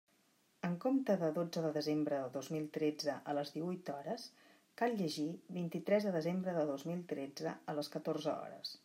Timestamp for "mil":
2.55-2.65, 6.93-7.05